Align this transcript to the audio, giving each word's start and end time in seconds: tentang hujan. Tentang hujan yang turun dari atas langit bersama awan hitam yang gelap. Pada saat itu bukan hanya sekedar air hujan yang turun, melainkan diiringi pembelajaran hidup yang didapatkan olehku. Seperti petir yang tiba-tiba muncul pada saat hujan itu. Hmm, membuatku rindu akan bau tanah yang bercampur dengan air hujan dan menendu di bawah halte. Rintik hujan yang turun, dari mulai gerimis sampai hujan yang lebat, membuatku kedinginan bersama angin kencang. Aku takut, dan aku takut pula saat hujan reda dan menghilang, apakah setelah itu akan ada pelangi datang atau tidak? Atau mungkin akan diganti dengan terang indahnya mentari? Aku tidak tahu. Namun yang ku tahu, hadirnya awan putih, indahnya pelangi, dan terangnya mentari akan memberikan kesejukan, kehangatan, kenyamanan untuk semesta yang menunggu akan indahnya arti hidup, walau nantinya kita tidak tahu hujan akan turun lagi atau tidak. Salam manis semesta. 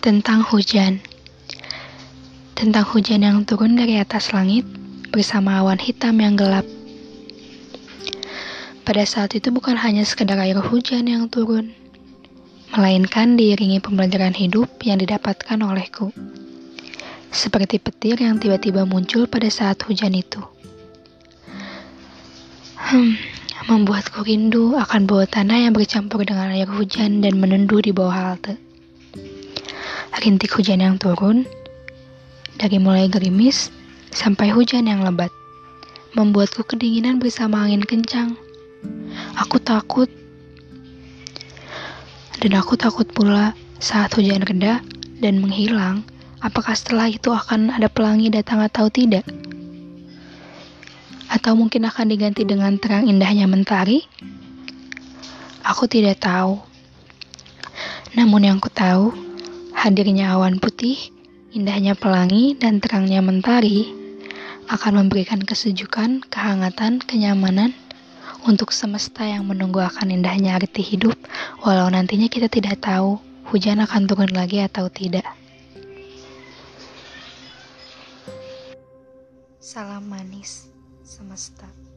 tentang 0.00 0.40
hujan. 0.40 1.04
Tentang 2.56 2.88
hujan 2.88 3.20
yang 3.20 3.44
turun 3.44 3.76
dari 3.76 4.00
atas 4.00 4.32
langit 4.32 4.64
bersama 5.12 5.60
awan 5.60 5.76
hitam 5.76 6.16
yang 6.16 6.40
gelap. 6.40 6.64
Pada 8.80 9.04
saat 9.04 9.36
itu 9.36 9.52
bukan 9.52 9.76
hanya 9.76 10.00
sekedar 10.08 10.40
air 10.40 10.56
hujan 10.56 11.04
yang 11.04 11.28
turun, 11.28 11.76
melainkan 12.72 13.36
diiringi 13.36 13.84
pembelajaran 13.84 14.32
hidup 14.32 14.72
yang 14.80 14.96
didapatkan 14.96 15.60
olehku. 15.60 16.16
Seperti 17.28 17.76
petir 17.76 18.24
yang 18.24 18.40
tiba-tiba 18.40 18.88
muncul 18.88 19.28
pada 19.28 19.52
saat 19.52 19.84
hujan 19.84 20.16
itu. 20.16 20.40
Hmm, 22.88 23.20
membuatku 23.68 24.24
rindu 24.24 24.80
akan 24.80 25.04
bau 25.04 25.28
tanah 25.28 25.68
yang 25.68 25.76
bercampur 25.76 26.24
dengan 26.24 26.56
air 26.56 26.72
hujan 26.72 27.20
dan 27.20 27.36
menendu 27.36 27.84
di 27.84 27.92
bawah 27.92 28.32
halte. 28.32 28.69
Rintik 30.18 30.50
hujan 30.58 30.82
yang 30.82 30.98
turun, 30.98 31.46
dari 32.58 32.82
mulai 32.82 33.06
gerimis 33.06 33.70
sampai 34.10 34.50
hujan 34.50 34.90
yang 34.90 35.06
lebat, 35.06 35.30
membuatku 36.18 36.66
kedinginan 36.66 37.22
bersama 37.22 37.62
angin 37.62 37.86
kencang. 37.86 38.34
Aku 39.38 39.62
takut, 39.62 40.10
dan 42.42 42.52
aku 42.58 42.74
takut 42.74 43.06
pula 43.06 43.54
saat 43.78 44.10
hujan 44.18 44.42
reda 44.42 44.82
dan 45.22 45.38
menghilang, 45.38 46.02
apakah 46.42 46.74
setelah 46.74 47.06
itu 47.06 47.30
akan 47.30 47.70
ada 47.70 47.86
pelangi 47.86 48.34
datang 48.34 48.60
atau 48.66 48.90
tidak? 48.90 49.22
Atau 51.30 51.54
mungkin 51.54 51.86
akan 51.86 52.10
diganti 52.10 52.42
dengan 52.42 52.74
terang 52.82 53.06
indahnya 53.06 53.46
mentari? 53.46 54.02
Aku 55.62 55.86
tidak 55.86 56.18
tahu. 56.18 56.58
Namun 58.18 58.42
yang 58.42 58.58
ku 58.58 58.66
tahu, 58.66 59.29
hadirnya 59.80 60.36
awan 60.36 60.60
putih, 60.60 61.08
indahnya 61.56 61.96
pelangi, 61.96 62.52
dan 62.52 62.84
terangnya 62.84 63.24
mentari 63.24 63.88
akan 64.68 65.00
memberikan 65.00 65.40
kesejukan, 65.40 66.20
kehangatan, 66.28 67.00
kenyamanan 67.00 67.72
untuk 68.44 68.76
semesta 68.76 69.24
yang 69.24 69.48
menunggu 69.48 69.80
akan 69.80 70.12
indahnya 70.12 70.60
arti 70.60 70.84
hidup, 70.84 71.16
walau 71.64 71.88
nantinya 71.88 72.28
kita 72.28 72.52
tidak 72.52 72.84
tahu 72.84 73.16
hujan 73.48 73.80
akan 73.80 74.04
turun 74.04 74.28
lagi 74.36 74.60
atau 74.60 74.92
tidak. 74.92 75.24
Salam 79.64 80.04
manis 80.04 80.68
semesta. 81.08 81.89